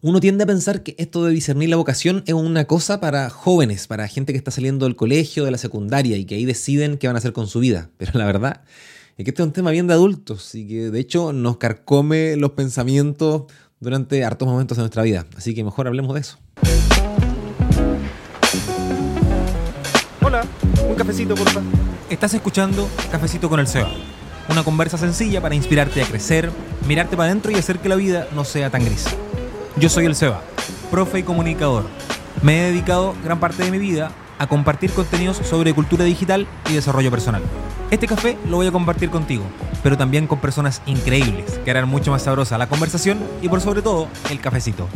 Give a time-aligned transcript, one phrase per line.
[0.00, 3.88] Uno tiende a pensar que esto de discernir la vocación es una cosa para jóvenes,
[3.88, 7.08] para gente que está saliendo del colegio, de la secundaria y que ahí deciden qué
[7.08, 7.90] van a hacer con su vida.
[7.98, 8.60] Pero la verdad
[9.16, 12.36] es que este es un tema bien de adultos y que de hecho nos carcome
[12.36, 13.50] los pensamientos
[13.80, 15.26] durante hartos momentos de nuestra vida.
[15.36, 16.38] Así que mejor hablemos de eso.
[20.22, 20.46] Hola,
[20.88, 21.72] un cafecito, por favor.
[22.08, 23.90] Estás escuchando Cafecito con el Seba.
[24.48, 26.52] Una conversa sencilla para inspirarte a crecer,
[26.86, 29.06] mirarte para adentro y hacer que la vida no sea tan gris.
[29.80, 30.42] Yo soy el Seba,
[30.90, 31.84] profe y comunicador.
[32.42, 36.74] Me he dedicado gran parte de mi vida a compartir contenidos sobre cultura digital y
[36.74, 37.42] desarrollo personal.
[37.92, 39.44] Este café lo voy a compartir contigo,
[39.84, 43.80] pero también con personas increíbles que harán mucho más sabrosa la conversación y por sobre
[43.80, 44.88] todo el cafecito.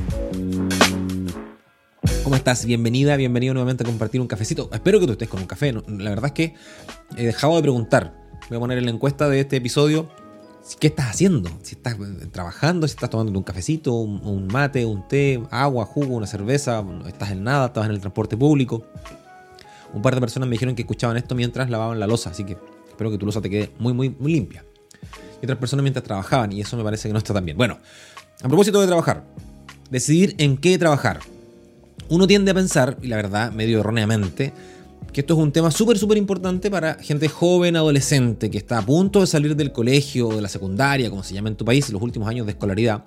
[2.25, 2.64] ¿Cómo estás?
[2.67, 4.69] Bienvenida, bienvenido nuevamente a compartir un cafecito.
[4.73, 5.73] Espero que tú estés con un café.
[5.73, 6.55] La verdad es que
[7.17, 8.14] he dejado de preguntar.
[8.48, 10.09] Voy a poner en la encuesta de este episodio
[10.79, 11.51] ¿Qué estás haciendo?
[11.62, 16.16] Si estás eh, trabajando, si estás tomando un cafecito, un, mate, un té, agua, jugo,
[16.16, 18.84] una cerveza, estás en nada, estabas en el transporte público.
[19.92, 22.56] Un par de personas me dijeron que escuchaban esto mientras lavaban la losa, así que
[22.89, 24.64] espero que tu losa te quede muy, muy, muy limpia.
[25.41, 27.56] Y otras personas mientras trabajaban, y eso me parece que no está tan bien.
[27.56, 27.79] Bueno,
[28.42, 29.25] a propósito de trabajar,
[29.91, 31.20] decidir en qué trabajar.
[32.08, 34.53] Uno tiende a pensar, y la verdad, medio erróneamente,
[35.12, 38.86] que esto es un tema súper, súper importante para gente joven, adolescente, que está a
[38.86, 41.91] punto de salir del colegio o de la secundaria, como se llama en tu país,
[41.91, 43.05] los últimos años de escolaridad,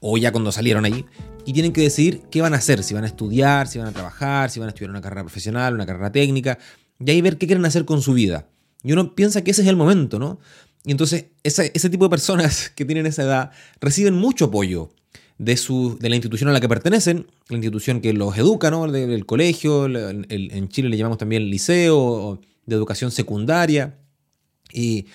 [0.00, 1.04] o ya cuando salieron ahí,
[1.44, 3.92] y tienen que decidir qué van a hacer, si van a estudiar, si van a
[3.92, 6.58] trabajar, si van a estudiar una carrera profesional, una carrera técnica,
[7.04, 8.48] y ahí ver qué quieren hacer con su vida.
[8.82, 10.38] Y uno piensa que ese es el momento, ¿no?
[10.84, 14.90] Y entonces ese, ese tipo de personas que tienen esa edad reciben mucho apoyo
[15.38, 18.90] de, su, de la institución a la que pertenecen, la institución que los educa, ¿no?
[18.90, 23.96] del colegio, en Chile le llamamos también liceo, de educación secundaria,
[24.72, 25.06] y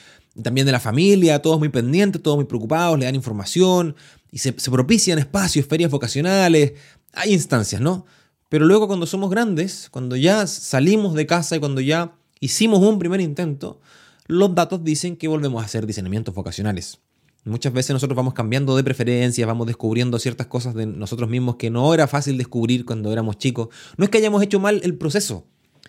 [0.42, 3.96] también de la familia, todos muy pendientes, todos muy preocupados, le dan información,
[4.32, 6.74] y se, se propician espacios, ferias vocacionales,
[7.12, 8.06] hay instancias, ¿no?
[8.50, 12.98] Pero luego cuando somos grandes, cuando ya salimos de casa y cuando ya hicimos un
[12.98, 13.80] primer intento,
[14.26, 17.00] los datos dicen que volvemos a hacer diseñamientos vocacionales.
[17.46, 21.70] Muchas veces nosotros vamos cambiando de preferencias, vamos descubriendo ciertas cosas de nosotros mismos que
[21.70, 23.68] no era fácil descubrir cuando éramos chicos.
[23.98, 25.46] No es que hayamos hecho mal el proceso,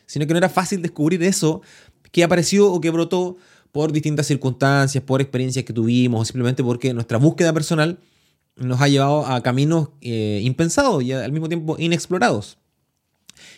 [0.07, 1.63] sino que no era fácil descubrir eso
[2.11, 3.37] que apareció o que brotó
[3.71, 7.99] por distintas circunstancias, por experiencias que tuvimos, o simplemente porque nuestra búsqueda personal
[8.57, 12.59] nos ha llevado a caminos eh, impensados y al mismo tiempo inexplorados.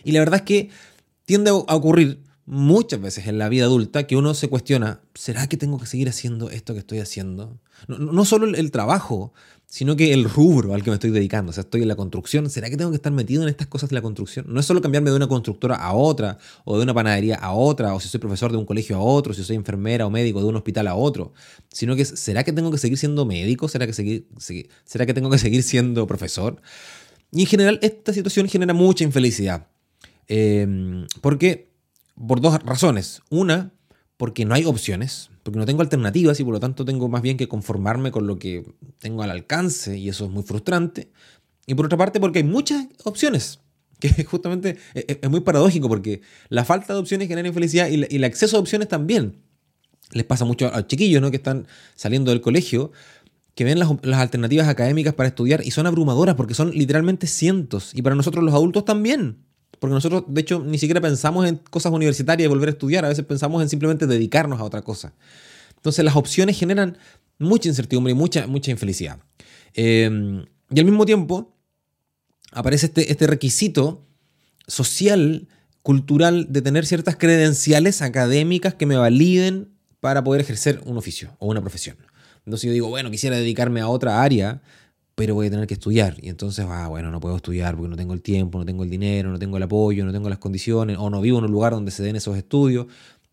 [0.05, 0.71] Y la verdad es que
[1.25, 5.57] tiende a ocurrir muchas veces en la vida adulta que uno se cuestiona, ¿será que
[5.57, 7.59] tengo que seguir haciendo esto que estoy haciendo?
[7.89, 9.33] No, solo el, trabajo,
[9.67, 11.51] sino que el rubro al que me estoy dedicando.
[11.51, 12.49] O sea, estoy en la construcción.
[12.49, 14.47] ¿Será que tengo que estar metido en estas cosas de la construcción?
[14.49, 17.95] No es solo cambiarme de una constructora a otra, o de una panadería a otra,
[17.95, 20.47] o si soy profesor de un colegio a otro, si soy enfermera o médico de
[20.47, 21.33] un hospital a otro,
[21.71, 23.69] sino que ¿será que tengo que seguir siendo médico?
[23.69, 24.29] ¿Será que, seguir,
[24.85, 26.63] ¿será que tengo que seguir siendo profesor?
[27.33, 29.67] Y en general esta situación genera mucha infelicidad.
[30.29, 31.66] Eh, porque
[32.17, 33.23] por dos razones.
[33.31, 33.73] Una,
[34.17, 37.37] porque no hay opciones, porque no tengo alternativas y por lo tanto tengo más bien
[37.37, 38.65] que conformarme con lo que
[38.99, 41.11] tengo al alcance y eso es muy frustrante.
[41.67, 43.61] Y por otra parte, porque hay muchas opciones,
[44.01, 48.15] que justamente e, e, es muy paradójico porque la falta de opciones genera infelicidad y
[48.15, 49.43] el acceso a opciones también.
[50.13, 51.31] Les pasa mucho a los chiquillos ¿no?
[51.31, 51.67] que están
[51.97, 52.93] saliendo del colegio,
[53.57, 57.93] que ven las, las, alternativas académicas para estudiar y son abrumadoras porque son literalmente cientos.
[57.93, 59.46] Y para nosotros los adultos también.
[59.79, 63.09] Porque nosotros, de hecho, ni siquiera pensamos en cosas universitarias y volver a estudiar, a
[63.09, 65.13] veces pensamos en simplemente dedicarnos a otra cosa.
[65.77, 66.99] Entonces las opciones generan
[67.39, 69.19] mucha incertidumbre y mucha, mucha infelicidad.
[69.75, 71.55] Eh, y al mismo tiempo
[72.53, 74.07] aparece este, este requisito
[74.67, 75.49] social,
[75.83, 79.69] cultural, de tener ciertas credenciales académicas que me validen
[80.01, 81.97] para poder ejercer un oficio o una profesión.
[82.45, 84.63] Entonces yo digo, bueno, quisiera dedicarme a otra área,
[85.17, 86.15] pero voy a tener que estudiar.
[86.21, 88.91] Y entonces, ah, bueno, no puedo estudiar porque no tengo el tiempo, no tengo el
[88.91, 91.73] dinero, no tengo el apoyo, no tengo las condiciones, o no vivo en un lugar
[91.73, 92.87] donde se den esos estudios.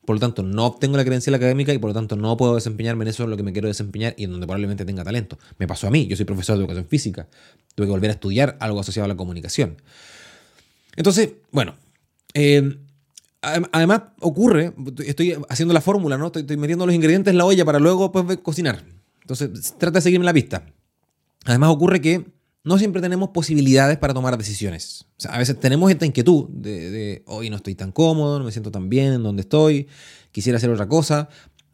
[0.06, 3.04] Por lo tanto, no obtengo la credencial académica y por lo tanto no puedo desempeñarme
[3.04, 5.38] en eso en lo que me quiero desempeñar y en donde probablemente tenga talento.
[5.60, 7.28] Me pasó a mí, yo soy profesor de educación física.
[7.76, 9.78] Tuve que volver a estudiar algo asociado a la comunicación.
[10.96, 11.76] Entonces, bueno,
[12.34, 12.78] eh,
[13.42, 14.74] además ocurre,
[15.06, 16.28] estoy haciendo la fórmula, ¿no?
[16.28, 18.84] Estoy, metiendo los ingredientes en la olla para luego pues, cocinar.
[19.22, 20.66] Entonces, trata de seguirme la pista.
[21.46, 25.06] Además ocurre que no siempre tenemos posibilidades para tomar decisiones.
[25.28, 28.90] a veces tenemos esta inquietud de, hoy no estoy tan cómodo, no me siento tan
[28.90, 29.88] bien en donde estoy,
[30.32, 31.28] quisiera hacer otra cosa,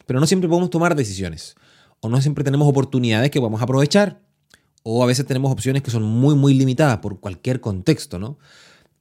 [0.08, 1.56] pero no siempre podemos tomar decisiones.
[2.00, 4.22] O no siempre tenemos oportunidades que a aprovechar.
[4.84, 8.40] O a veces tenemos opciones que son muy, muy limitadas por cualquier contexto, ¿no?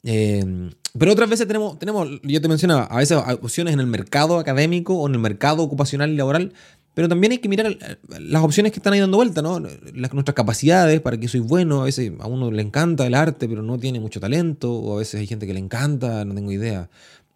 [0.02, 4.38] Eh, pero otras veces tenemos, tenemos, yo te mencionaba, a veces opciones en el mercado
[4.38, 6.52] académico o en el mercado ocupacional y laboral
[6.98, 9.60] Pero también hay que mirar eh, las opciones que están ahí dando vuelta, ¿no?
[9.60, 11.82] Nuestras capacidades, para que soy bueno.
[11.82, 14.74] A veces a uno le encanta el arte, pero no tiene mucho talento.
[14.74, 16.90] O a veces hay gente que le encanta, no tengo idea,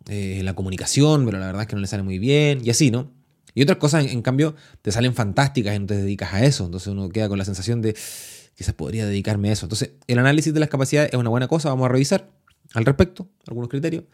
[0.09, 2.61] eh, la comunicación, pero la verdad es que no le sale muy bien.
[2.65, 3.13] Y así, ¿no?
[3.55, 6.65] Y otras cosas, en, cambio, te salen fantásticas y no te dedicas a eso.
[6.65, 7.95] Entonces uno queda con la sensación de
[8.57, 9.67] quizás podría dedicarme a eso.
[9.67, 12.29] Entonces, el análisis de las capacidades es una buena cosa, vamos a revisar
[12.75, 14.07] al respecto, algunos criterios.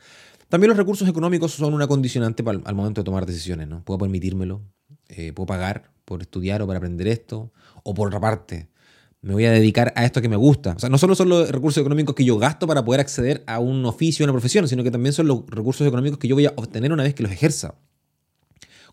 [0.50, 3.82] También los recursos económicos son una condicionante para, al momento de tomar decisiones, ¿no?
[3.82, 4.60] Puedo permitírmelo,
[5.08, 7.52] eh, puedo pagar por estudiar o para aprender esto,
[7.82, 8.68] o por otra parte,
[9.20, 10.74] me voy a dedicar a esto que me gusta.
[10.76, 13.58] O sea, no solo son los recursos económicos que yo gasto para poder acceder a
[13.58, 16.46] un oficio, a una profesión, sino que también son los recursos económicos que yo voy
[16.46, 17.74] a obtener una vez que los ejerza.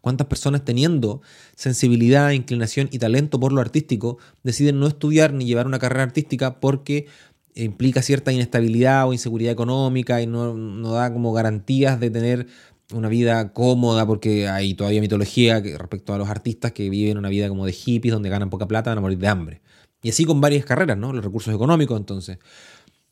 [0.01, 1.21] ¿Cuántas personas teniendo
[1.55, 6.59] sensibilidad, inclinación y talento por lo artístico deciden no estudiar ni llevar una carrera artística
[6.59, 7.07] porque
[7.55, 12.47] implica cierta inestabilidad o inseguridad económica y no, da como garantías de tener
[12.93, 17.49] una vida cómoda porque hay todavía mitología respecto a los artistas que viven una vida
[17.49, 19.61] como de hippies donde ganan poca plata van a morir de hambre.
[20.01, 21.13] Y así con varias carreras, ¿no?
[21.13, 22.37] Los recursos económicos entonces.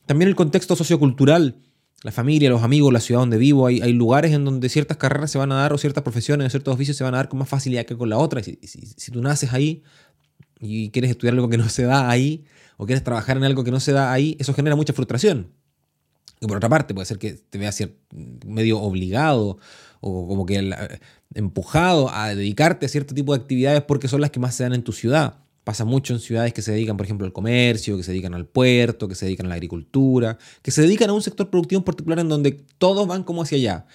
[0.06, 1.58] También el contexto sociocultural
[2.04, 5.32] la familia, los amigos, la ciudad donde vivo, hay, hay, lugares en donde ciertas carreras
[5.32, 7.40] se van a dar o ciertas profesiones o ciertos oficios se van a dar con
[7.40, 8.44] más facilidad que con la otra.
[8.44, 9.84] Si, si, tú naces ahí
[10.60, 12.44] y quieres estudiar algo que no se da ahí
[12.76, 15.54] o quieres trabajar en algo que no se da ahí, eso genera mucha frustración.
[16.44, 17.82] Y por otra parte, puede ser que te veas
[18.46, 19.58] medio obligado
[20.02, 20.70] o como que
[21.34, 24.74] empujado a dedicarte a cierto tipo de actividades porque son las que más se dan
[24.74, 25.40] en tu ciudad.
[25.64, 28.46] Pasa mucho en ciudades que se dedican, por ejemplo, al comercio, que se dedican al
[28.46, 31.86] puerto, que se dedican a la agricultura, que se dedican a un sector productivo en
[31.86, 33.86] particular en donde todos van como hacia allá.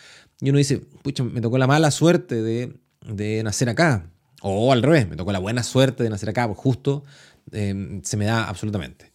[0.41, 4.11] Y uno dice, pucha, me tocó la mala suerte de, nacer acá.
[4.41, 7.05] O al revés, me tocó la buena suerte de nacer acá, pues justo
[7.53, 9.12] eh, se me da absolutamente.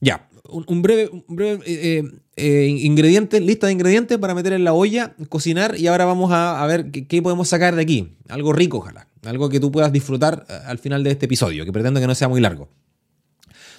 [0.00, 2.02] Ya, un, breve, breve eh,
[2.36, 6.64] eh, ingrediente, lista de ingredientes para meter en la olla, cocinar y ahora vamos a,
[6.66, 8.16] ver qué, podemos sacar de aquí.
[8.28, 9.08] Algo rico, ojalá.
[9.24, 12.14] Algo que tú puedas disfrutar eh, al final de este episodio, que pretendo que no
[12.14, 12.68] sea muy largo.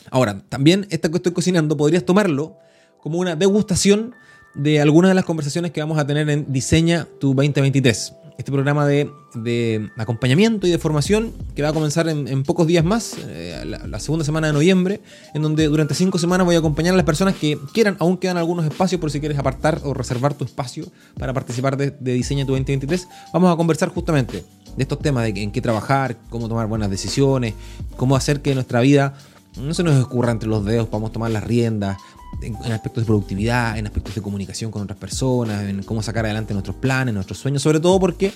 [0.09, 2.57] Ahora, también esta que estoy cocinando podrías tomarlo
[2.99, 4.15] como una degustación
[4.55, 8.85] de algunas de las conversaciones que vamos a tener en Diseña tu 2023 este programa
[8.85, 13.99] de, acompañamiento y de formación que va a comenzar en, pocos días más, eh, la,
[13.99, 15.01] segunda semana de noviembre,
[15.33, 18.37] en donde durante cinco semanas voy a acompañar a las personas que quieran, aún quedan
[18.37, 20.85] algunos espacios por si quieres apartar o reservar tu espacio
[21.17, 23.07] para participar de, Diseño tu 2023.
[23.33, 24.43] Vamos a conversar justamente
[24.75, 27.55] de estos temas, de en qué trabajar, cómo tomar buenas decisiones,
[27.95, 29.15] cómo hacer que nuestra vida
[29.59, 31.97] no se nos escurra entre los dedos, podamos tomar las riendas,
[32.41, 36.53] en, aspectos de productividad, en aspectos de comunicación con otras personas, en cómo sacar adelante
[36.53, 38.33] nuestros planes, nuestros sueños, sobre todo porque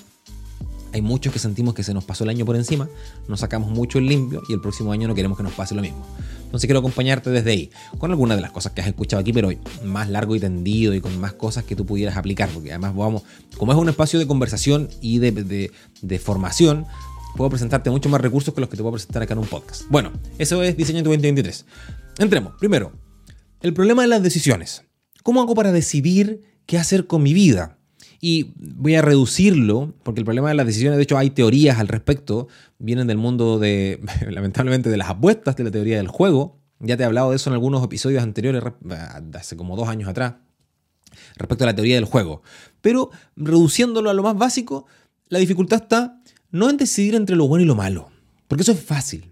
[0.92, 2.88] hay muchos que sentimos que se nos pasó el año por encima,
[3.26, 5.82] nos sacamos mucho el limpio y el próximo año no queremos que nos pase lo
[5.82, 6.04] mismo.
[6.44, 9.48] Entonces quiero acompañarte desde ahí, con algunas de las cosas que has escuchado aquí, pero
[9.84, 13.22] más largo y tendido y con más cosas que tú pudieras aplicar, porque además vamos,
[13.56, 15.70] como es un espacio de conversación y de,
[16.02, 16.84] de formación,
[17.36, 19.84] puedo presentarte muchos más recursos que los que te puedo presentar acá en un podcast.
[19.88, 21.64] Bueno, eso es Diseño 2023.
[22.18, 22.52] Entremos.
[22.58, 22.92] Primero,
[23.62, 24.84] el problema de las decisiones.
[25.22, 27.78] ¿Cómo hago para decidir qué hacer con mi vida?
[28.20, 31.88] Y voy a reducirlo, porque el problema de las decisiones, de hecho hay teorías al
[31.88, 32.48] respecto,
[32.78, 34.00] vienen del mundo de,
[34.30, 36.58] lamentablemente, de las apuestas, de la teoría del juego.
[36.80, 38.62] Ya te he hablado de eso en algunos episodios anteriores,
[39.34, 40.34] hace como dos años atrás,
[41.36, 42.42] respecto a la teoría del juego.
[42.80, 44.86] Pero reduciéndolo a lo más básico,
[45.28, 46.20] la dificultad está
[46.50, 48.10] no en decidir entre lo bueno y lo malo,
[48.48, 49.30] porque eso es fácil.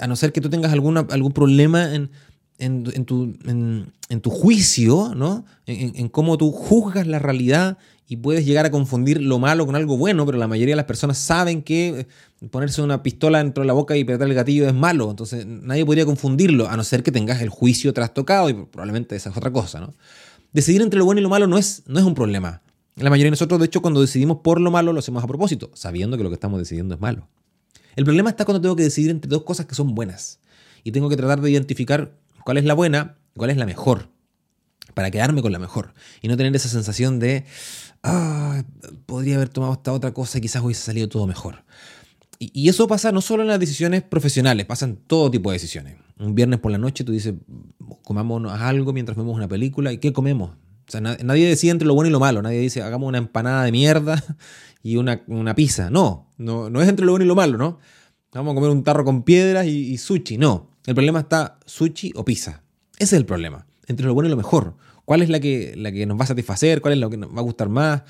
[0.00, 2.10] A no ser que tú tengas algún problema en
[2.58, 5.44] en, tu, juicio, ¿no?
[5.66, 7.78] En, cómo tú juzgas la realidad
[8.08, 10.86] y puedes llegar a confundir lo malo con algo bueno, pero la mayoría de las
[10.86, 12.06] personas saben que
[12.40, 15.44] eh, ponerse una pistola dentro de la boca y apretar el gatillo es malo, entonces
[15.44, 19.36] nadie podría confundirlo, a no ser que tengas el juicio trastocado y probablemente esa es
[19.36, 19.94] otra cosa, ¿no?
[20.52, 22.62] Decidir entre lo bueno y lo malo no es, no es un problema.
[22.94, 25.70] La mayoría de nosotros, de hecho, cuando decidimos por lo malo, lo hacemos a propósito,
[25.74, 27.28] sabiendo que lo que estamos decidiendo es malo.
[27.94, 30.38] El problema está cuando tengo que decidir entre dos cosas que son buenas
[30.84, 32.12] y tengo que tratar de identificar
[32.46, 34.08] cuál es la buena cuál es la mejor,
[34.94, 37.44] para quedarme con la mejor y no tener esa sensación de,
[38.02, 38.62] ah,
[39.04, 41.64] podría haber tomado esta otra cosa y quizás hubiese salido todo mejor.
[42.38, 45.96] Y, eso pasa no solo en las decisiones profesionales, pasa en todo tipo de decisiones.
[46.18, 47.34] Un viernes por la noche tú dices,
[48.04, 50.50] comámonos algo mientras vemos una película, ¿y qué comemos?
[50.50, 53.64] O sea, nadie decide entre lo bueno y lo malo, nadie dice, hagamos una empanada
[53.64, 54.22] de mierda
[54.82, 55.24] y una,
[55.54, 55.88] pizza.
[55.88, 57.78] No, no, no es entre lo bueno y lo malo, ¿no?
[58.32, 60.75] Vamos a comer un tarro con piedras y, y sushi, no.
[60.86, 62.62] El problema está sushi o pizza.
[62.98, 63.66] Ese es el problema.
[63.86, 64.76] Entre lo bueno y lo mejor.
[65.04, 66.80] ¿Cuál es la que, la que nos va a satisfacer?
[66.80, 68.02] ¿Cuál es la que nos va a gustar más?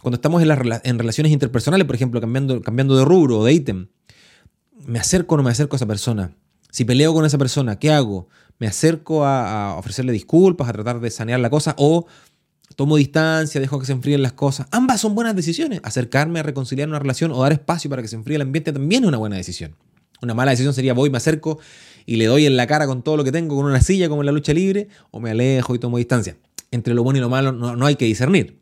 [0.00, 0.50] Cuando estamos en,
[0.84, 3.88] en relaciones interpersonales, por ejemplo, cambiando, cambiando de rubro o de ítem,
[4.86, 6.34] ¿me acerco o no me acerco a esa persona?
[6.70, 8.28] Si peleo con esa persona, ¿qué hago?
[8.58, 11.74] ¿Me acerco a, ofrecerle disculpas, a tratar de sanear la cosa?
[11.78, 12.06] ¿O
[12.74, 14.66] tomo distancia, dejo que se enfríen las cosas.
[14.70, 15.80] Ambas son buenas decisiones.
[15.84, 19.04] Acercarme a reconciliar una relación o dar espacio para que se enfríe el ambiente también
[19.04, 19.76] es una buena decisión.
[20.22, 21.58] Una mala decisión sería voy, me acerco
[22.06, 24.22] y le doy en la cara con todo lo que tengo, con una silla como
[24.22, 26.36] en la lucha libre, o me alejo y tomo distancia.
[26.70, 28.58] Entre lo bueno y lo malo no, no hay que discernir.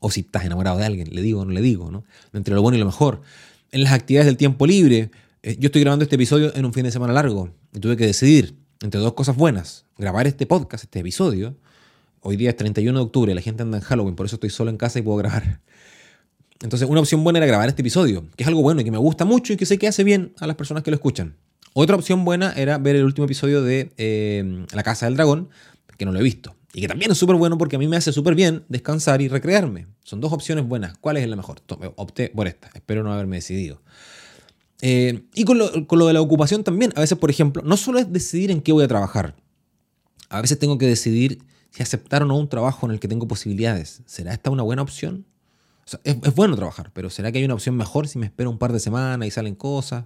[0.00, 2.04] O si estás enamorado de alguien, le digo o no le digo, ¿no?
[2.32, 3.22] Entre lo bueno y lo mejor.
[3.70, 5.10] En las actividades del tiempo libre,
[5.42, 8.06] eh, yo estoy grabando este episodio en un fin de semana largo y tuve que
[8.06, 9.86] decidir entre dos cosas buenas.
[9.96, 11.56] Grabar este podcast, este episodio.
[12.20, 14.70] Hoy día es 31 de octubre, la gente anda en Halloween, por eso estoy solo
[14.70, 15.60] en casa y puedo grabar.
[16.62, 18.98] Entonces, una opción buena era grabar este episodio, que es algo bueno y que me
[18.98, 21.36] gusta mucho y que sé que hace bien a las personas que lo escuchan.
[21.74, 25.48] Otra opción buena era ver el último episodio de eh, La Casa del Dragón,
[25.96, 26.54] que no lo he visto.
[26.74, 29.28] Y que también es súper bueno porque a mí me hace súper bien descansar y
[29.28, 29.86] recrearme.
[30.04, 30.96] Son dos opciones buenas.
[30.98, 31.62] ¿Cuál es la mejor?
[31.96, 32.70] Opté por esta.
[32.74, 33.82] Espero no haberme decidido.
[34.80, 36.92] Eh, y con lo, de la ocupación también.
[36.96, 39.36] A veces, por ejemplo, no solo es decidir en qué voy a trabajar.
[40.30, 41.38] A veces tengo que decidir
[41.70, 44.02] si aceptar o no un trabajo en el que tengo posibilidades.
[44.06, 45.26] ¿Será esta una buena opción?
[46.04, 48.58] Es, es, bueno trabajar, pero ¿será que hay una opción mejor si me espero un
[48.58, 50.04] par de semanas y salen cosas?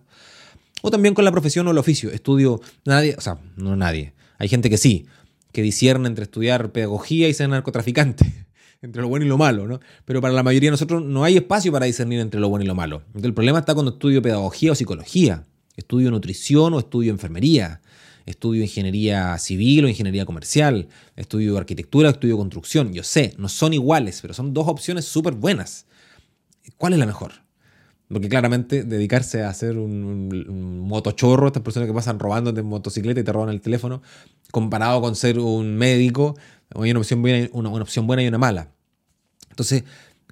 [0.82, 2.10] O también con la profesión o el oficio.
[2.10, 4.12] Estudio, nadie, o sea, no nadie.
[4.38, 5.06] Hay gente que sí,
[5.52, 8.46] que discierne entre estudiar pedagogía y ser narcotraficante
[8.82, 9.80] entre lo bueno y lo malo, ¿no?
[10.04, 12.68] Pero para la mayoría de nosotros no hay espacio para discernir entre lo bueno y
[12.68, 13.02] lo malo.
[13.06, 15.44] Entonces, el problema está cuando estudio pedagogía o psicología,
[15.76, 17.80] estudio nutrición o estudio enfermería,
[18.26, 22.92] estudio ingeniería civil o ingeniería comercial, estudio arquitectura estudio construcción.
[22.92, 25.86] Yo sé, no son iguales, pero son dos opciones súper buenas.
[26.76, 27.45] ¿Cuál es la mejor?
[28.08, 33.24] Porque claramente dedicarse a hacer un, motochorro, estas personas que pasan robando de motocicleta y
[33.24, 34.00] te roban el teléfono,
[34.52, 36.36] comparado con ser un médico,
[36.74, 38.70] hay una opción buena, una, una opción buena y una mala.
[39.50, 39.84] Entonces,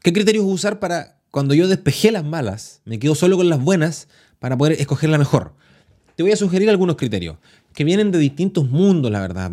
[0.02, 4.06] ¿qué criterios usar para cuando yo despejé las malas, me quedo solo con las buenas
[4.38, 5.54] para poder escoger la mejor?
[6.14, 7.38] Te voy a sugerir algunos criterios
[7.74, 9.50] que vienen de distintos mundos, la verdad.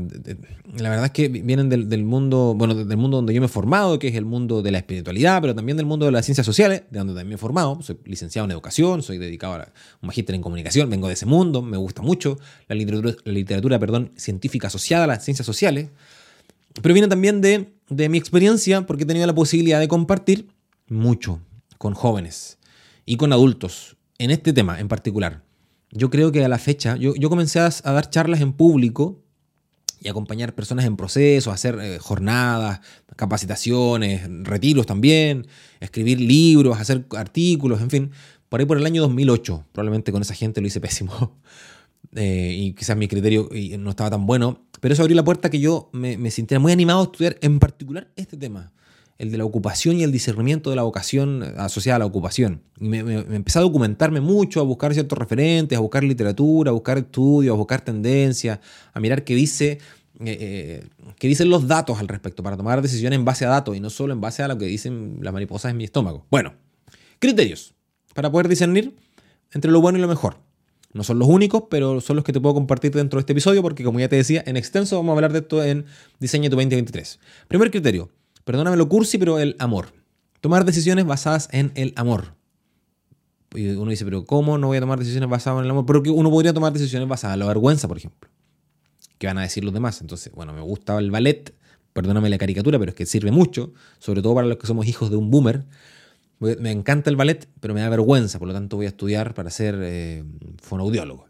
[0.78, 3.98] La verdad es que vienen del, mundo, bueno, del mundo donde yo me he formado,
[3.98, 6.84] que es el mundo de la espiritualidad, pero también del mundo de las ciencias sociales,
[6.92, 7.82] de donde también me he formado.
[7.82, 9.68] Soy licenciado en educación, soy dedicado a
[10.02, 12.38] un magíster en comunicación, vengo de ese mundo, me gusta mucho
[12.68, 15.90] la literatura, la literatura perdón, científica asociada a las ciencias sociales.
[16.80, 20.48] Pero viene también de, de mi experiencia, porque he tenido la posibilidad de compartir
[20.88, 21.42] mucho
[21.80, 22.60] con jóvenes
[23.04, 25.42] y con adultos en este tema en particular
[25.92, 29.24] yo creo que a la fecha, yo, yo comencé a, a, dar charlas en público
[30.00, 32.82] y acompañar personas en proceso, hacer eh, jornadas,
[33.16, 35.48] capacitaciones, retiros también,
[35.80, 38.12] escribir libros, hacer artículos, en fin,
[38.50, 41.40] por ahí por el año 2008, probablemente con esa gente lo hice pésimo.
[42.14, 43.48] Eh, y quizás mi criterio
[43.80, 46.74] no estaba tan bueno, pero eso abrió la puerta que yo me, me sintiera muy
[46.74, 48.74] animado a estudiar en particular este tema
[49.22, 52.64] el de la ocupación y el discernimiento de la vocación asociada a la ocupación.
[52.80, 56.98] Y me, empecé a documentarme mucho, a buscar ciertos referentes, a buscar literatura, a buscar
[56.98, 58.60] estudios, a buscar tendencias,
[58.92, 59.78] a mirar qué dice.
[60.26, 60.82] Eh,
[61.22, 63.92] eh, dicen los datos al respecto para tomar decisiones en base a datos y no
[63.92, 66.26] solo en base a lo que dicen las mariposas en mi estómago.
[66.32, 66.56] Bueno,
[67.20, 67.76] criterios
[68.16, 68.96] para poder discernir
[69.52, 70.38] entre lo bueno y lo mejor.
[70.94, 73.62] No son los únicos, pero son los que te puedo compartir dentro de este episodio
[73.62, 75.86] porque como ya te decía, en extenso vamos a hablar de esto en
[76.20, 77.20] Diseño tu 2023.
[77.48, 78.10] Primer criterio,
[78.52, 79.94] perdóname lo cursi, pero el amor.
[80.42, 82.36] Tomar decisiones basadas en el amor.
[83.56, 85.86] Y uno dice, pero ¿cómo no voy a tomar decisiones basadas en el amor?
[85.86, 88.30] Pero que uno podría tomar decisiones basadas en la vergüenza, por ejemplo.
[89.20, 90.02] ¿Qué van a decir los demás?
[90.02, 91.54] Entonces, bueno, me gusta el ballet,
[91.94, 95.10] perdóname la caricatura, pero es que sirve mucho, sobre todo para los que somos hijos
[95.10, 95.64] de un boomer.
[96.40, 99.50] Me encanta el ballet, pero me da vergüenza, por lo tanto voy a estudiar para
[99.50, 100.26] ser eh,
[100.62, 101.30] fonoaudiólogo.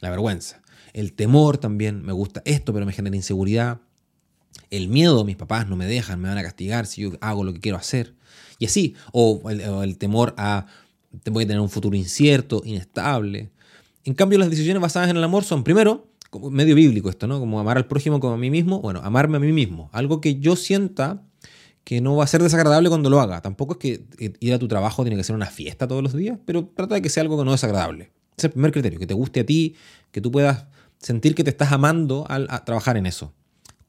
[0.00, 0.60] La vergüenza.
[0.92, 3.80] El temor también, me gusta esto, pero me genera inseguridad
[4.70, 7.52] el miedo, mis papás no me dejan, me van a castigar si yo hago lo
[7.52, 8.14] que quiero hacer.
[8.58, 10.66] Y así, o el, temor a
[11.30, 13.50] voy a tener un futuro incierto, inestable.
[14.04, 16.08] En cambio, las decisiones basadas en el amor son, primero,
[16.50, 17.40] medio bíblico esto, ¿no?
[17.40, 18.80] Como amar al prójimo como a mí mismo.
[18.80, 19.90] Bueno, amarme a mí mismo.
[19.92, 21.22] Algo que yo sienta
[21.82, 23.40] que no va a ser desagradable cuando lo haga.
[23.40, 26.38] Tampoco es que ir a tu trabajo tiene que ser una fiesta todos los días,
[26.44, 28.12] pero trata de que sea algo que no es desagradable.
[28.36, 29.74] Ese es el primer criterio, que te guste a ti,
[30.12, 30.66] que tú puedas
[30.98, 33.32] sentir que te estás amando al trabajar en eso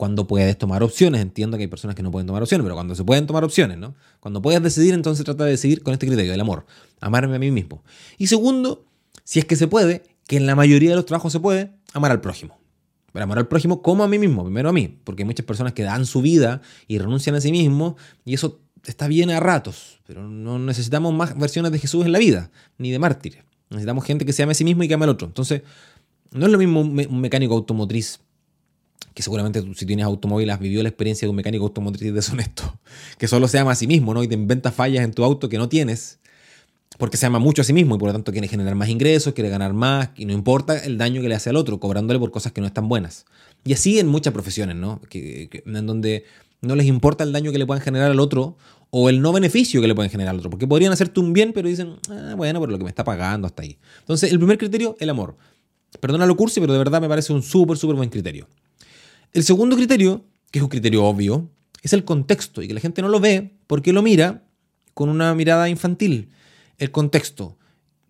[0.02, 1.22] cuando puedes tomar opciones.
[1.22, 3.78] Entiendo que hay personas que no pueden tomar opciones, pero cuando se pueden tomar opciones,
[3.78, 3.94] ¿no?
[4.20, 6.66] Cuando puedes decidir, entonces trata de decidir con este criterio del amor,
[7.02, 7.84] amarme a mí mismo.
[8.18, 8.84] Y segundo,
[9.24, 12.10] si es que se puede, que en la mayoría de los trabajos se puede, amar
[12.10, 12.58] al prójimo.
[13.14, 15.74] Pero amar al prójimo como a mí mismo, primero a mí, porque hay muchas personas
[15.74, 17.94] que dan su vida y renuncian a sí mismos,
[18.26, 22.18] y eso está bien a ratos, pero no necesitamos más versiones de Jesús en la
[22.18, 23.44] vida, ni de mártires.
[23.70, 25.28] Necesitamos gente que se ame a sí mismo y que ame al otro.
[25.28, 25.62] Entonces,
[26.32, 28.20] no es lo mismo un mecánico automotriz
[29.14, 32.80] que seguramente si tienes automóvil has vivido la experiencia de un mecánico automotriz deshonesto,
[33.18, 34.24] que solo se ama a sí mismo, ¿no?
[34.24, 36.20] Y te inventa fallas en tu auto que no tienes,
[36.98, 39.34] porque se ama mucho a sí mismo y por lo tanto quiere generar más ingresos,
[39.34, 42.32] quiere ganar más, y no importa el daño que le hace al otro, cobrándole por
[42.32, 43.26] cosas que no están buenas.
[43.64, 45.02] Y así en muchas profesiones, ¿no?
[45.10, 46.26] Que, en donde
[46.62, 48.58] no les importa el daño que le puedan generar al otro
[48.92, 51.54] o el no beneficio que le pueden generar al otro, porque podrían hacerte un bien,
[51.54, 53.78] pero dicen, ah, bueno, por lo que me está pagando hasta ahí.
[54.02, 55.38] Entonces, el primer criterio, el amor.
[56.00, 58.48] Perdona lo cursi, pero de verdad me parece un súper, súper buen criterio.
[59.34, 61.50] El segundo criterio, que es un criterio obvio,
[61.82, 64.44] es el contexto y que la gente no lo ve porque lo mira
[64.94, 66.30] con una mirada infantil.
[66.78, 67.58] El contexto.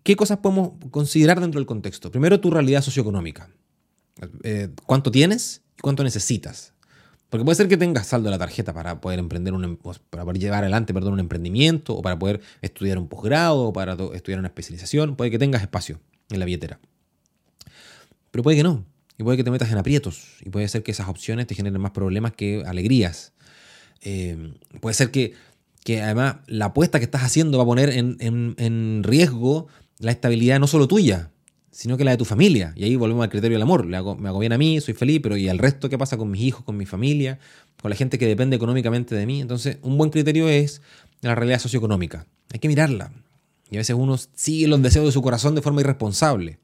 [0.02, 2.10] ¿Qué cosas podemos considerar dentro del contexto?
[2.10, 3.48] Primero, tu realidad socioeconómica.
[4.42, 6.72] Eh, ¿Cuánto tienes y cuánto necesitas?
[7.30, 9.78] Porque puede ser que tengas saldo de la tarjeta para poder emprender un, em,
[10.10, 13.96] para poder llevar adelante perdón, un emprendimiento, o para poder estudiar un posgrado, o para
[14.12, 15.16] estudiar una especialización.
[15.16, 15.98] Puede que tengas espacio
[16.28, 16.78] en la billetera.
[18.30, 18.84] Pero puede que no.
[19.22, 20.38] Y puede que te metas en aprietos.
[20.44, 23.32] Y puede ser que esas opciones te generen más problemas que alegrías.
[24.00, 25.34] Eh, puede ser que,
[25.84, 29.68] que, además la apuesta que estás haciendo va a poner en, en, riesgo
[30.00, 31.30] la estabilidad no solo tuya,
[31.70, 32.72] sino que la de tu familia.
[32.74, 33.86] Y ahí volvemos al criterio del amor.
[33.86, 36.42] me hago bien a mí, soy feliz, pero ¿y al resto qué pasa con mis
[36.42, 37.38] hijos, con mi familia,
[37.80, 39.40] con la gente que depende económicamente de mí?
[39.40, 40.82] Entonces, un buen criterio es
[41.20, 42.26] la realidad socioeconómica.
[42.52, 43.12] Hay que mirarla.
[43.70, 46.58] Y a veces uno sigue los deseos de su corazón de forma irresponsable.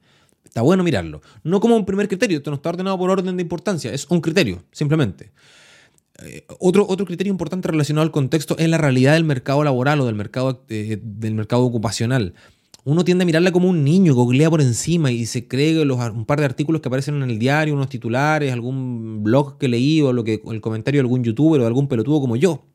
[0.49, 1.21] Está bueno mirarlo.
[1.43, 4.19] No como un primer criterio, esto no está ordenado por orden de importancia, es un
[4.19, 5.31] criterio, simplemente.
[6.23, 10.05] Eh, otro, otro criterio importante relacionado al contexto es la realidad del mercado laboral o
[10.07, 12.33] del mercado, eh, del mercado ocupacional.
[12.83, 16.25] Uno tiende a mirarla como un niño, googlea por encima y se cree los, un
[16.25, 20.13] par de artículos que aparecen en el diario, unos titulares, algún blog que leí o
[20.13, 22.65] lo que, el comentario de algún youtuber o de algún pelotudo como yo.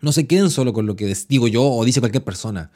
[0.00, 2.72] No se queden solo con lo que digo yo o dice cualquier persona.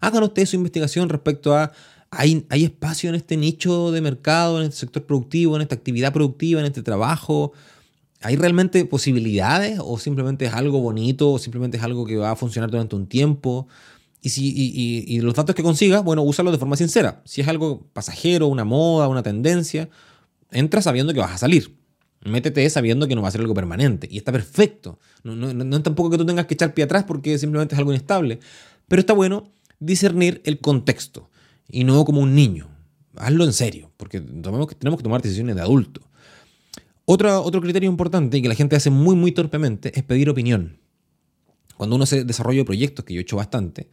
[0.00, 1.72] Hagan ustedes su investigación respecto a
[2.14, 6.60] hay, espacio en este nicho de mercado, en este sector productivo, en esta actividad productiva,
[6.60, 7.52] en este trabajo.
[8.20, 12.36] ¿Hay realmente posibilidades o simplemente es algo bonito o simplemente es algo que va a
[12.36, 13.66] funcionar durante un tiempo?
[14.20, 17.22] Y, si, y, los datos que consigas, bueno, úsalos de forma sincera.
[17.24, 19.88] Si es algo pasajero, una moda, una tendencia,
[20.50, 21.74] entra sabiendo que vas a salir.
[22.24, 24.06] Métete sabiendo que no va a ser algo permanente.
[24.08, 24.98] Y está perfecto.
[25.24, 27.90] No, no es tampoco que tú tengas que echar pie atrás porque simplemente es algo
[27.90, 28.38] inestable.
[28.86, 29.50] Pero está bueno
[29.80, 31.31] discernir el contexto
[31.72, 32.68] y no como un niño.
[33.16, 36.02] Hazlo en serio, porque tenemos que, tenemos que tomar decisiones de adulto.
[37.04, 40.78] Otro, criterio importante que la gente hace muy, muy torpemente es pedir opinión.
[41.76, 43.88] Cuando uno se desarrolla proyectos, que yo he hecho bastante,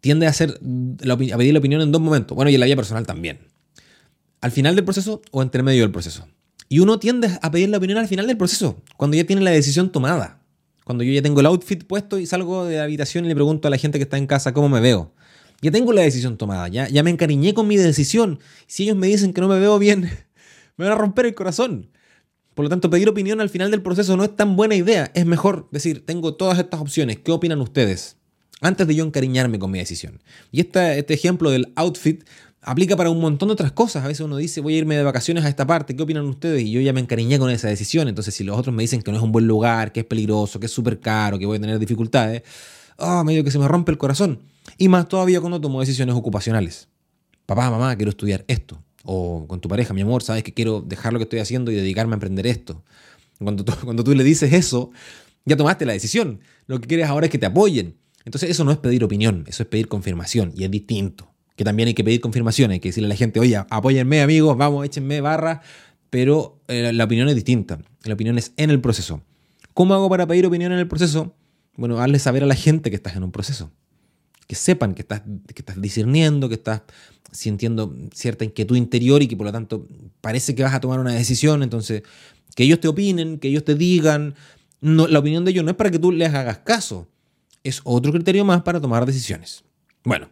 [0.00, 2.34] tiende a, hacer, a pedir la opinión en dos momentos.
[2.36, 3.38] Bueno, y en la vida personal también.
[4.40, 6.28] Al final del proceso o entre medio del proceso.
[6.68, 9.50] Y uno tiende a pedir la opinión al final del proceso, cuando ya tiene la
[9.50, 10.42] decisión tomada.
[10.84, 13.68] Cuando yo ya tengo el outfit puesto y salgo de la habitación y le pregunto
[13.68, 15.12] a la gente que está en casa cómo me veo.
[15.60, 18.38] Ya tengo la decisión tomada, ya, ya me encariñé con mi decisión.
[18.66, 20.02] Si ellos me dicen que no me veo bien,
[20.76, 21.90] me van a romper el corazón.
[22.54, 25.10] Por lo tanto, pedir opinión al final del proceso no es tan buena idea.
[25.14, 28.16] Es mejor decir, tengo todas estas opciones, ¿qué opinan ustedes?
[28.60, 30.20] Antes de yo encariñarme con mi decisión.
[30.50, 32.24] Y este, este ejemplo del outfit
[32.60, 34.04] aplica para un montón de otras cosas.
[34.04, 36.62] A veces uno dice, voy a irme de vacaciones a esta parte, ¿qué opinan ustedes?
[36.62, 38.08] Y yo ya me encariñé con esa decisión.
[38.08, 40.58] Entonces, si los otros me dicen que no es un buen lugar, que es peligroso,
[40.60, 42.42] que es súper caro, que voy a tener dificultades,
[42.98, 44.40] oh, medio que se me rompe el corazón.
[44.76, 46.88] Y más todavía cuando tomo decisiones ocupacionales.
[47.46, 48.82] Papá, mamá, quiero estudiar esto.
[49.04, 51.76] O con tu pareja, mi amor, sabes que quiero dejar lo que estoy haciendo y
[51.76, 52.84] dedicarme a aprender esto.
[53.38, 54.90] Cuando tú, cuando tú le dices eso,
[55.44, 56.40] ya tomaste la decisión.
[56.66, 57.96] Lo que quieres ahora es que te apoyen.
[58.24, 61.32] Entonces eso no es pedir opinión, eso es pedir confirmación y es distinto.
[61.56, 64.56] Que también hay que pedir confirmación, hay que decirle a la gente, oye, apóyenme amigos,
[64.56, 65.62] vamos, échenme barra,
[66.10, 67.78] pero eh, la opinión es distinta.
[68.04, 69.22] La opinión es en el proceso.
[69.72, 71.34] ¿Cómo hago para pedir opinión en el proceso?
[71.78, 73.70] Bueno, hazle saber a la gente que estás en un proceso.
[74.48, 76.82] Que sepan que estás, que estás discerniendo, que estás
[77.30, 79.86] sintiendo cierta inquietud interior y que por lo tanto
[80.20, 81.62] parece que vas a tomar una decisión.
[81.62, 82.02] Entonces,
[82.56, 84.34] que ellos te opinen, que ellos te digan.
[84.80, 87.06] No, la opinión de ellos no es para que tú les hagas caso.
[87.62, 89.62] Es otro criterio más para tomar decisiones.
[90.02, 90.28] Bueno.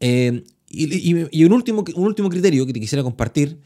[0.00, 3.60] Eh, y, un, último, un último criterio que te quisiera compartir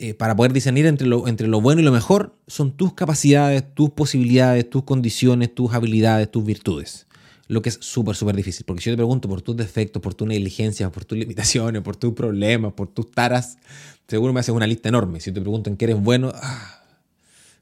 [0.00, 3.64] eh, para poder discernir entre lo, entre lo bueno y lo mejor son tus capacidades,
[3.74, 7.08] tus posibilidades, tus condiciones, tus habilidades, tus virtudes.
[7.48, 8.64] Lo que es súper, súper difícil.
[8.64, 11.96] Porque si yo te pregunto por tus defectos, por tus negligencias, por tus limitaciones, por
[11.96, 13.58] tus problemas, por tus taras,
[14.06, 15.18] seguro me haces una lista enorme.
[15.18, 16.84] Si te pregunto en qué eres bueno, ah,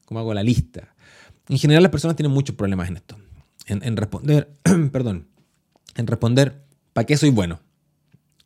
[0.04, 0.94] ¿cómo hago la lista?
[1.48, 3.16] En general las personas tienen muchos problemas en esto.
[3.66, 4.50] En, en responder,
[4.92, 5.26] perdón,
[5.94, 7.60] en responder, ¿para qué soy bueno?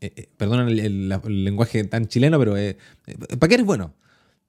[0.01, 1.09] Eh, eh perdona el,
[1.45, 3.95] lenguaje tan chileno, pero eh, eh, ¿para qué eres bueno?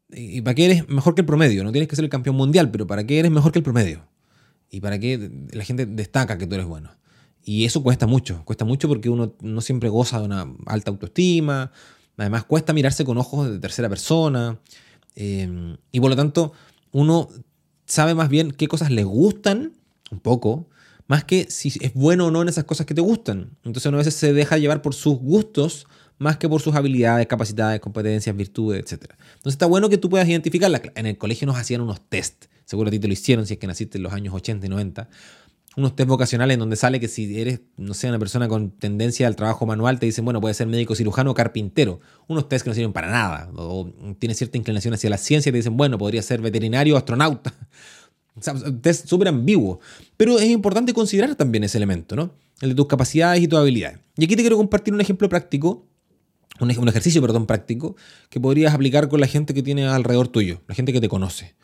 [0.10, 1.64] ¿Y para qué eres mejor que el promedio?
[1.64, 4.06] No tienes que ser el campeón mundial, pero ¿para qué eres mejor que el promedio?
[4.70, 6.92] ¿Y para qué la gente destaca que tú eres bueno?
[7.44, 11.72] Y eso cuesta mucho, cuesta mucho porque uno no siempre goza de una alta autoestima,
[12.18, 14.60] además cuesta mirarse con ojos de tercera persona,
[15.16, 16.54] y por lo tanto
[16.92, 17.30] uno
[17.86, 19.74] sabe más bien qué cosas le gustan,
[20.12, 20.68] un poco,
[21.12, 23.58] más que si es bueno o no en esas cosas que te gustan.
[23.66, 25.86] Entonces uno a veces se deja llevar por sus gustos
[26.20, 29.12] más que por sus habilidades, capacidades, competencias, virtudes, etc.
[29.12, 30.84] Entonces está bueno que tú puedas identificarlas.
[30.96, 32.46] En el colegio nos hacían unos test.
[32.64, 34.70] seguro a ti te lo hicieron si es que naciste en los años 80 y
[34.70, 35.10] 90,
[35.76, 39.28] unos test vocacionales en donde sale que si eres, no sé, una persona con tendencia
[39.28, 42.00] al trabajo manual, te dicen, bueno, puede ser médico cirujano o carpintero.
[42.28, 43.52] Unos test que no sirven para nada.
[43.58, 47.54] O tienes cierta inclinación hacia la ciencia te dicen, bueno, podría ser veterinario o astronauta.
[48.42, 49.80] O sea, test súper ambiguo.
[50.18, 52.34] Pero es importante considerar también ese elemento, ¿no?
[52.60, 54.00] El de tus capacidades y tus habilidades.
[54.18, 55.88] Y aquí te quiero compartir un ejemplo práctico,
[56.60, 57.96] un, ejercicio, perdón, práctico,
[58.30, 61.56] que podrías aplicar con la gente que tiene alrededor tuyo, la gente que te conoce.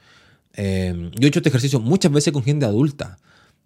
[0.54, 3.20] Eh, yo he hecho este ejercicio muchas veces con gente adulta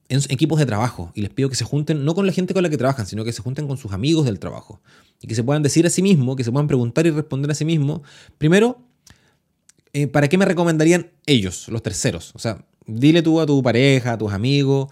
[0.10, 2.64] en equipos de trabajo y les pido que se junten no con la gente con
[2.64, 4.82] la que trabajan, sino que se junten con sus amigos del trabajo
[5.22, 7.56] y que se puedan decir a sí mismo, que se puedan preguntar y responder a
[7.56, 8.04] sí mismo,
[8.38, 8.82] primero,
[9.94, 12.34] eh, ¿para qué me recomendarían ellos, los terceros?
[12.36, 14.90] O sea, dile tú a tu pareja, a tus amigos,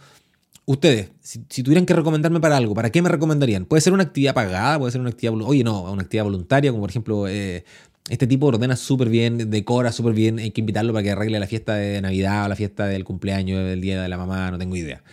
[0.65, 3.65] ustedes, si, tuvieran que recomendarme para algo, ¿para qué me recomendarían?
[3.65, 6.81] Puede ser una actividad pagada, puede ser una actividad, oye, no, una actividad voluntaria, como
[6.81, 7.63] por ejemplo, eh,
[8.09, 11.47] este tipo ordena súper bien, decora súper bien, hay que invitarlo para que arregle la
[11.47, 14.75] fiesta de Navidad o la fiesta del cumpleaños, del día de la mamá, no tengo
[14.75, 15.03] idea.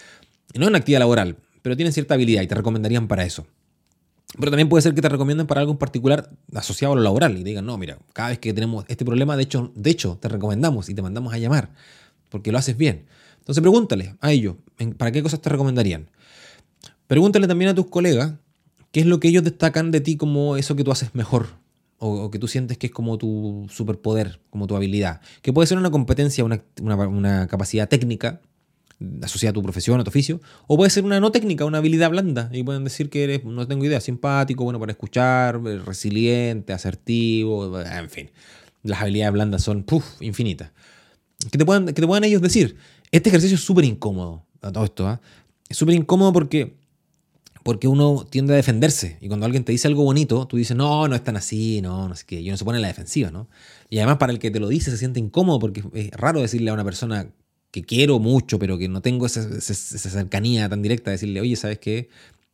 [0.54, 3.46] No es una actividad laboral, pero tienen cierta habilidad y te recomendarían para eso.
[4.38, 7.32] Pero también puede ser que te recomienden para algo en particular asociado a lo laboral
[7.32, 10.18] y te digan, no, mira, cada vez que tenemos este problema, de hecho, de hecho,
[10.20, 11.70] te recomendamos y te mandamos a llamar
[12.28, 13.06] porque lo haces bien.
[13.38, 14.56] Entonces pregúntale a ellos,
[14.96, 16.10] ¿para qué cosas te recomendarían?
[17.06, 18.34] Pregúntale también a tus colegas
[18.90, 21.48] qué es lo que ellos destacan de ti como eso que tú haces mejor
[21.98, 25.78] o, que tú sientes que es como tu superpoder, como tu habilidad, que puede ser
[25.78, 28.40] una competencia, una, capacidad técnica
[29.22, 32.10] asociada a tu profesión, a tu oficio, o puede ser una no técnica, una habilidad
[32.10, 37.78] blanda, y pueden decir que eres, no tengo idea, simpático, bueno para escuchar, resiliente, asertivo,
[37.80, 38.30] en fin.
[38.82, 39.84] Las habilidades blandas son
[40.20, 40.70] infinitas.
[41.50, 42.76] Que te, puedan, que te puedan ellos decir,
[43.10, 45.20] este ejercicio es súper incómodo, a todo esto, ¿ah?
[45.68, 46.76] es súper incómodo porque
[47.66, 49.18] porque uno tiende a defenderse.
[49.20, 52.08] Y cuando alguien te dice algo bonito, tú dices, no, no es tan así, no,
[52.08, 52.40] no sé qué.
[52.40, 53.48] Y uno se pone en la defensiva, ¿no?
[53.90, 56.70] Y además para el que te lo dice se siente incómodo porque es raro decirle
[56.70, 57.28] a una persona
[57.72, 62.08] que quiero mucho, pero que no tengo esa, cercanía tan directa, decirle, oye, ¿sabes qué?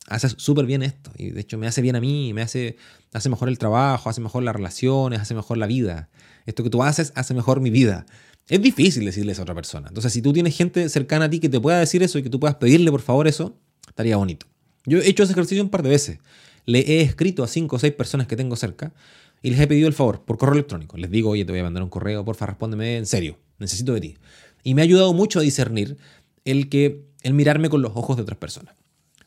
[0.07, 1.11] Haces súper bien esto.
[1.15, 2.77] Y de hecho me hace bien a mí, me hace,
[3.13, 6.09] hace mejor el trabajo, hace mejor las relaciones, hace mejor la vida.
[6.47, 8.07] Esto que tú haces hace mejor mi vida.
[8.49, 9.87] Es difícil decirle eso a otra persona.
[9.87, 12.29] Entonces, si tú tienes gente cercana a ti que te pueda decir eso y que
[12.29, 14.47] tú puedas pedirle por favor eso, estaría bonito.
[14.85, 16.19] Yo he hecho ese ejercicio un par de veces.
[16.65, 18.93] Le he escrito a cinco o seis personas que tengo cerca
[19.41, 20.97] y les he pedido el favor por correo electrónico.
[20.97, 24.01] Les digo, oye, te voy a mandar un correo, porfa, respóndeme en serio, necesito de
[24.01, 24.17] ti.
[24.63, 25.97] Y me ha ayudado mucho a discernir
[26.45, 28.75] el que el mirarme con los ojos de otras personas.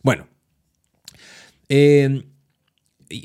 [0.03, 0.29] Bueno,
[1.69, 2.25] eh,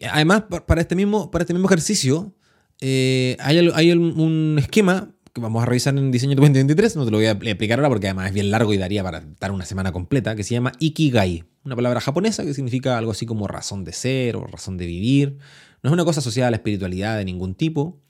[0.10, 2.34] además, para este mismo, para este mismo ejercicio,
[2.80, 7.17] eh, hay, hay, un esquema que vamos a revisar en Diseño 2023, no te lo
[7.17, 9.91] voy a explicar ahora porque además es bien largo y daría para dar una semana
[9.91, 13.94] completa, que se llama Ikigai, una palabra japonesa que significa algo así como razón de
[13.94, 15.38] ser o razón de vivir.
[15.84, 18.02] No es una cosa asociada a la espiritualidad de ningún tipo.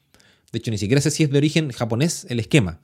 [0.52, 2.82] De hecho, ni siquiera sé si es de origen japonés el esquema.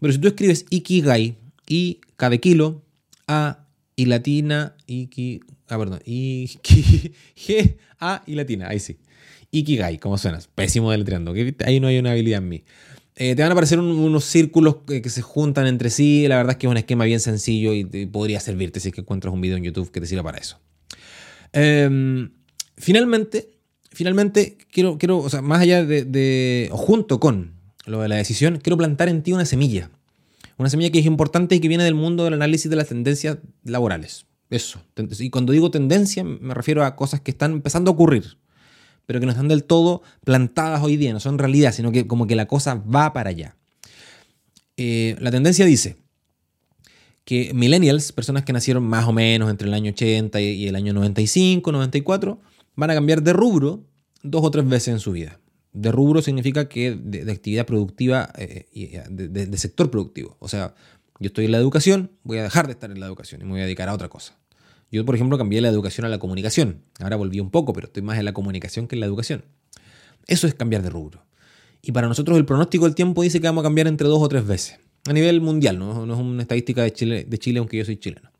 [0.00, 1.36] Pero si tú escribes Ikigai,
[1.68, 2.82] I, cada kilo,
[3.26, 3.66] A
[3.96, 6.58] y latina, Iki, ah, perdón, Iki,
[7.36, 8.98] G, A y latina, ahí sí.
[9.50, 11.32] Ikigai, como suenas, pésimo deletreando,
[11.64, 12.64] ahí no hay una habilidad en mí.
[13.16, 16.26] Eh, te van a aparecer unos círculos que, se juntan entre sí.
[16.26, 19.02] La verdad es que es un esquema bien sencillo y, podría servirte si es que
[19.02, 20.58] encuentras un video en YouTube que te sirva para eso.
[21.52, 22.30] Em,
[22.76, 23.50] finalmente,
[23.92, 27.54] finalmente, quiero, quiero, o sea, más allá de, o junto con
[27.86, 29.90] lo de la decisión, quiero plantar en ti una semilla.
[30.56, 33.38] Una semilla que es importante y que viene del mundo del análisis de las tendencias
[33.64, 34.26] laborales.
[34.50, 34.80] Eso.
[35.18, 38.36] Y cuando digo tendencia, me refiero a cosas que están empezando a ocurrir
[39.06, 42.26] pero que no están del todo plantadas hoy día, no son realidad, sino que como
[42.26, 43.56] que la cosa va para allá.
[44.76, 45.96] Eh, la tendencia dice
[47.24, 50.92] que millennials, personas que nacieron más o menos entre el año 80 y el año
[50.92, 52.40] 95, 94,
[52.76, 53.84] van a cambiar de rubro
[54.22, 55.40] dos o tres veces en su vida.
[55.72, 60.36] De rubro significa que de, actividad productiva, eh, eh, de sector productivo.
[60.38, 60.74] O sea,
[61.18, 63.50] yo estoy en la educación, voy a dejar de estar en la educación y me
[63.52, 64.36] voy a dedicar a otra cosa.
[64.94, 66.82] Yo, por ejemplo, cambié la educación a la comunicación.
[67.00, 69.44] Ahora volví un poco, pero estoy más en la comunicación que en la educación.
[70.28, 71.24] Eso es cambiar de rubro.
[71.82, 74.28] Y para nosotros el pronóstico del tiempo dice que vamos a cambiar entre dos o
[74.28, 74.78] tres veces.
[75.08, 78.30] A nivel mundial, no, es una estadística de Chile, de Chile, aunque yo soy chileno.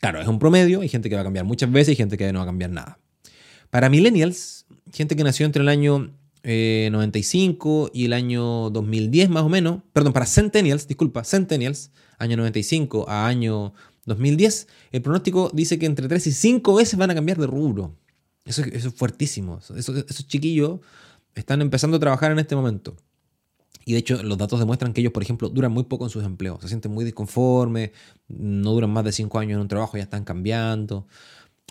[0.00, 2.32] Claro, es un promedio, hay gente que va a cambiar muchas veces y gente que
[2.32, 2.98] no va a cambiar nada.
[3.70, 6.10] Para millennials, gente que nació entre el año
[6.42, 12.36] 95 eh, y el año 2010 más o menos, perdón, para centennials, disculpa, centennials, año
[12.36, 13.74] 95 a año
[14.06, 17.96] 2010, el pronóstico dice que entre 3 y 5 veces van a cambiar de rubro.
[18.44, 19.60] Eso, es fuertísimo.
[19.76, 20.80] esos chiquillos
[21.34, 22.96] están empezando a trabajar en este momento.
[23.86, 26.24] Y de hecho, los datos demuestran que ellos, por ejemplo, duran muy poco en sus
[26.24, 26.60] empleos.
[26.62, 27.90] Se sienten muy disconformes,
[28.28, 31.06] no duran más de 5 años en un trabajo, ya están cambiando.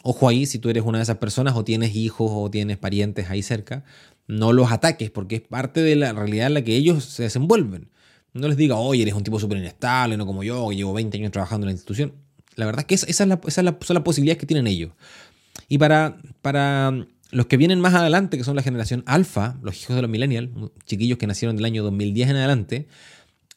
[0.04, 3.30] Ojo ahí, si tú eres una de esas personas o tienes hijos o tienes parientes
[3.30, 3.84] ahí cerca,
[4.28, 7.90] no los ataques porque es parte de la realidad en la que ellos se desenvuelven.
[8.34, 11.18] No les diga, oye, eres un tipo súper inestable, no como yo, que llevo 20
[11.18, 12.14] años trabajando en la institución.
[12.56, 14.92] La verdad es que es la, esa es la- son las posibilidades que tienen ellos.
[15.70, 19.96] Y para, para los que vienen más adelante, que son la generación alfa, los hijos
[19.96, 20.50] de los millennials,
[20.86, 22.88] chiquillos que nacieron del año 2010 en adelante,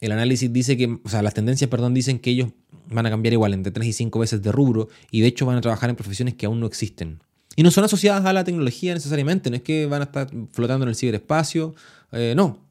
[0.01, 2.51] el análisis dice que, o sea, las tendencias, perdón, dicen que ellos
[2.89, 5.57] van a cambiar igual entre 3 y 5 veces de rubro y de hecho van
[5.57, 7.23] a trabajar en profesiones que aún no existen.
[7.57, 10.85] Y no son asociadas a la tecnología necesariamente, no es que van a estar flotando
[10.85, 11.75] en el ciberespacio,
[12.13, 12.63] eh, no.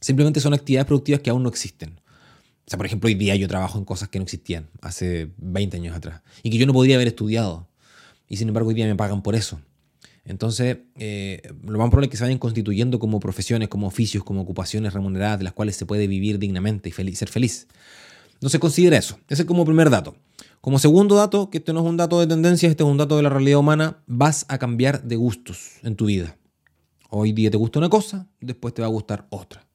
[0.00, 2.00] Simplemente son actividades productivas que aún no existen.
[2.66, 5.76] O sea, por ejemplo, hoy día yo trabajo en cosas que no existían hace 20
[5.76, 7.68] años atrás y que yo no podría haber estudiado.
[8.28, 9.60] Y sin embargo, hoy día me pagan por eso.
[10.24, 14.40] Entonces, eh, lo más probable es que se vayan constituyendo como profesiones, como oficios, como
[14.40, 17.68] ocupaciones remuneradas de las cuales se puede vivir dignamente y ser feliz.
[18.40, 19.18] No se considera eso.
[19.28, 20.16] Ese es como primer dato.
[20.60, 23.16] Como segundo dato, que este no es un dato de tendencias, este es un dato
[23.16, 26.36] de la realidad humana, vas a cambiar de gustos en tu vida.
[27.08, 29.65] Hoy día te gusta una cosa, después te va a gustar otra.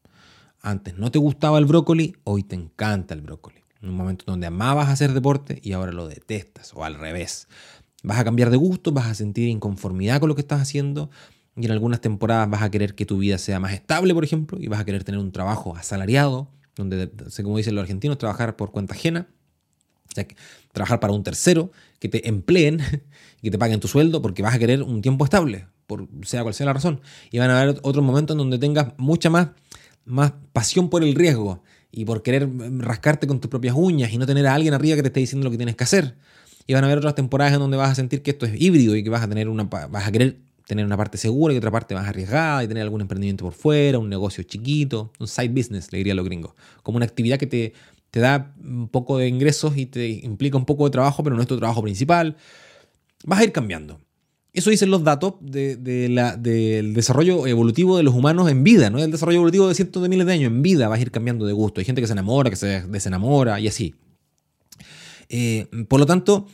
[0.62, 3.64] Antes no te gustaba el brócoli, hoy te encanta el brócoli.
[3.82, 7.48] En un momento donde amabas hacer deporte y ahora lo detestas, o al revés.
[8.04, 11.10] Vas a cambiar de gusto, vas a sentir inconformidad con lo que estás haciendo
[11.56, 14.60] y en algunas temporadas vas a querer que tu vida sea más estable, por ejemplo,
[14.60, 17.12] y vas a querer tener un trabajo asalariado, donde,
[17.44, 19.28] como dicen los argentinos, trabajar por cuenta ajena,
[20.10, 20.36] o sea, que
[20.72, 22.82] trabajar para un tercero, que te empleen
[23.42, 26.44] y que te paguen tu sueldo porque vas a querer un tiempo estable, por sea
[26.44, 27.02] cual sea la razón.
[27.32, 29.50] Y van a haber otros momentos en donde tengas mucha más,
[30.06, 34.26] más pasión por el riesgo y por querer rascarte con tus propias uñas y no
[34.26, 36.16] tener a alguien arriba que te esté diciendo lo que tienes que hacer.
[36.68, 38.96] Y van a haber otras temporadas en donde vas a sentir que esto es híbrido
[38.96, 40.38] y que vas a tener una vas a querer
[40.68, 44.00] tener una parte segura y otra parte más arriesgada y tener algún emprendimiento por fuera,
[44.00, 47.48] un negocio chiquito, un side business, le diría a los gringos, como una actividad que
[47.48, 47.74] te,
[48.10, 51.42] te da un poco de ingresos y te implica un poco de trabajo, pero no
[51.42, 52.38] es tu trabajo principal.
[53.26, 54.00] Vas a ir cambiando.
[54.54, 59.38] Eso dicen los datos del desarrollo evolutivo de los humanos en vida, no el desarrollo
[59.38, 61.80] evolutivo de cientos de miles de años, en vida vas a ir cambiando de gusto.
[61.80, 63.96] Hay gente que se enamora, que se desenamora y así.
[65.30, 66.48] Eh, por lo tanto,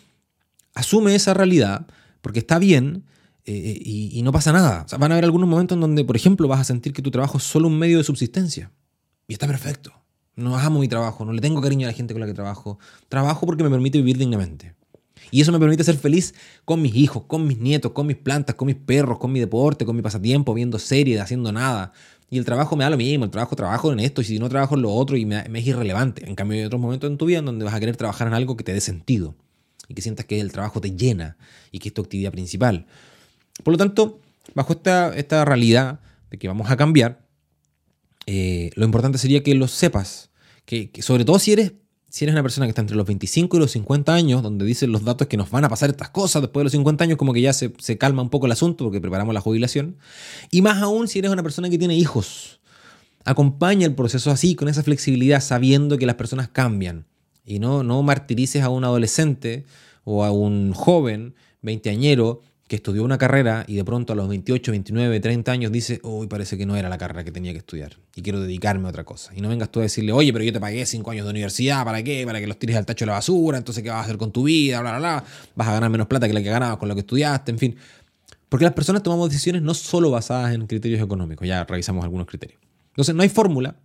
[0.76, 1.88] asume esa realidad
[2.22, 3.06] porque está bien
[3.46, 4.86] eh, y, y no pasa nada.
[5.00, 7.40] Van a haber algunos momentos en donde, por ejemplo, vas a sentir que tu trabajo
[7.40, 8.72] es solo un medio de subsistencia.
[9.28, 9.92] Y está perfecto.
[10.36, 12.78] No amo mi trabajo, no le tengo cariño a la gente con la que trabajo.
[13.10, 14.76] Trabajo porque me permite vivir dignamente.
[15.32, 16.34] Y eso me permite ser feliz
[16.66, 19.86] con mis hijos, con mis nietos, con mis plantas, con mis perros, con mi deporte,
[19.86, 21.92] con mi pasatiempo, viendo series, haciendo nada.
[22.30, 24.50] Y el trabajo me da lo mismo, el trabajo trabajo en esto y si no
[24.50, 26.28] trabajo en lo otro y me, es irrelevante.
[26.28, 28.34] En cambio hay otros momentos en tu vida en donde vas a querer trabajar en
[28.34, 29.36] algo que te dé sentido
[29.88, 31.38] y que sientas que el trabajo te llena
[31.72, 32.86] y que es tu actividad principal.
[33.64, 34.20] Por lo tanto,
[34.56, 37.26] bajo esta, esta realidad de que vamos a cambiar,
[38.26, 40.30] eh, lo importante sería que lo sepas.
[40.66, 41.72] Que, que sobre todo si eres,
[42.18, 44.92] si eres una persona que está entre los 25 y los 50 años, donde dicen
[44.92, 47.32] los datos que nos van a pasar estas cosas, después de los 50 años como
[47.32, 49.98] que ya se, se calma un poco el asunto porque preparamos la jubilación.
[50.50, 52.60] Y más aún si eres una persona que tiene hijos.
[53.24, 57.06] Acompaña el proceso así, con esa flexibilidad, sabiendo que las personas cambian.
[57.46, 59.66] Y no, no martirices a un adolescente
[60.04, 64.72] o a un joven veinteañero que estudió una carrera y de pronto a los 28,
[64.72, 67.98] 29, 30 años dice, uy, parece que no era la carrera que tenía que estudiar
[68.14, 69.32] y quiero dedicarme a otra cosa.
[69.36, 71.86] Y no vengas tú a decirle, oye, pero yo te pagué 5 años de universidad,
[71.86, 72.26] ¿para qué?
[72.26, 74.32] Para que los tires al tacho de la basura, entonces ¿qué vas a hacer con
[74.34, 74.82] tu vida?
[74.82, 75.24] Bla, bla, bla.
[75.56, 77.76] Vas a ganar menos plata que la que ganabas con lo que estudiaste, en fin.
[78.50, 82.60] Porque las personas tomamos decisiones no solo basadas en criterios económicos, ya revisamos algunos criterios.
[82.90, 83.76] Entonces no hay fórmula.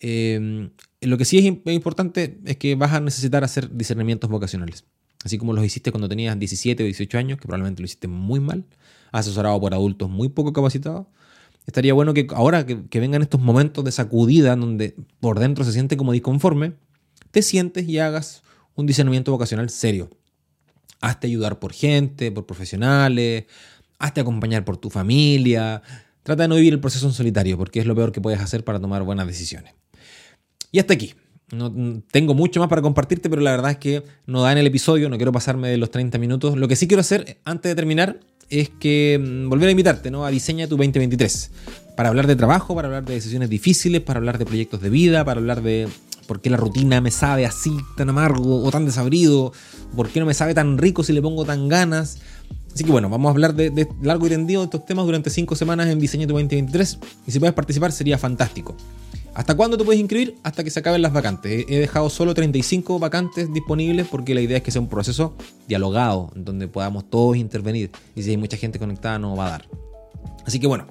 [0.00, 0.70] Eh,
[1.02, 4.84] lo que sí es im- importante es que vas a necesitar hacer discernimientos vocacionales.
[5.24, 8.40] Así como los hiciste cuando tenías 17 o 18 años, que probablemente lo hiciste muy
[8.40, 8.64] mal,
[9.12, 11.06] asesorado por adultos muy poco capacitados.
[11.66, 15.96] Estaría bueno que ahora que, vengan estos momentos de sacudida, donde por dentro se siente
[15.96, 16.74] como disconforme,
[17.30, 18.42] te sientes y hagas
[18.74, 20.08] un discernimiento vocacional serio.
[21.00, 23.44] Hazte ayudar por gente, por profesionales,
[23.98, 25.82] hazte acompañar por tu familia.
[26.22, 28.64] Trata de no vivir el proceso en solitario, porque es lo peor que puedes hacer
[28.64, 29.74] para tomar buenas decisiones.
[30.72, 31.14] Y hasta aquí.
[31.50, 31.72] No,
[32.10, 35.08] tengo mucho más para compartirte, pero la verdad es que no da en el episodio,
[35.08, 36.58] no quiero pasarme de los 30 minutos.
[36.58, 40.24] Lo que sí quiero hacer antes de terminar es que mm, volver a invitarte ¿no?
[40.24, 41.50] a Diseña tu 2023
[41.96, 45.24] para hablar de trabajo, para hablar de decisiones difíciles, para hablar de proyectos de vida,
[45.24, 45.88] para hablar de
[46.26, 49.52] por qué la rutina me sabe así tan amargo o tan desabrido,
[49.96, 52.18] por qué no me sabe tan rico si le pongo tan ganas.
[52.74, 55.30] Así que bueno, vamos a hablar de, de largo y tendido de estos temas durante
[55.30, 58.76] 5 semanas en Diseña tu 2023 y si puedes participar sería fantástico.
[59.34, 60.36] ¿Hasta cuándo te puedes inscribir?
[60.42, 61.64] Hasta que se acaben las vacantes.
[61.68, 65.36] He dejado solo 35 vacantes disponibles porque la idea es que sea un proceso
[65.68, 67.90] dialogado, donde podamos todos intervenir.
[68.14, 69.68] Y si hay mucha gente conectada, no va a dar.
[70.44, 70.86] Así que bueno,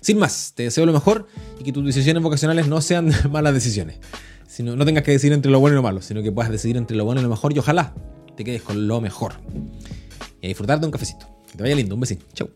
[0.00, 1.26] sin más, te deseo lo mejor
[1.58, 3.98] y que tus decisiones vocacionales no sean malas decisiones.
[4.46, 6.76] Sino, no tengas que decidir entre lo bueno y lo malo, sino que puedas decidir
[6.76, 7.94] entre lo bueno y lo mejor y ojalá
[8.36, 9.34] te quedes con lo mejor.
[10.40, 11.26] Y a disfrutar de un cafecito.
[11.50, 12.18] Que te vaya lindo, un besín.
[12.34, 12.48] Chau.